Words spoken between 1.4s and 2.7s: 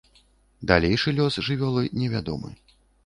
жывёлы невядомы.